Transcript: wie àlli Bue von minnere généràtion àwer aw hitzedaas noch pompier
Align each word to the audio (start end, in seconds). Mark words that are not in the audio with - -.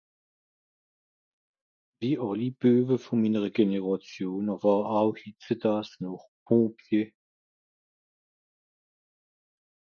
wie 1.99 2.15
àlli 2.27 2.47
Bue 2.63 2.95
von 3.03 3.21
minnere 3.25 3.49
généràtion 3.59 4.49
àwer 4.55 4.81
aw 4.99 5.09
hitzedaas 5.19 5.89
noch 6.03 6.25
pompier 6.45 7.07